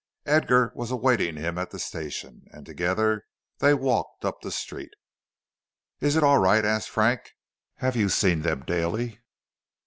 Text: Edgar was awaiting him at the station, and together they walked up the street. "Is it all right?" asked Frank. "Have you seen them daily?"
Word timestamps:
Edgar 0.25 0.71
was 0.73 0.89
awaiting 0.89 1.37
him 1.37 1.59
at 1.59 1.69
the 1.69 1.77
station, 1.77 2.47
and 2.51 2.65
together 2.65 3.23
they 3.59 3.75
walked 3.75 4.25
up 4.25 4.41
the 4.41 4.49
street. 4.51 4.89
"Is 5.99 6.15
it 6.15 6.23
all 6.23 6.39
right?" 6.39 6.65
asked 6.65 6.89
Frank. 6.89 7.21
"Have 7.75 7.95
you 7.95 8.09
seen 8.09 8.41
them 8.41 8.63
daily?" 8.65 9.19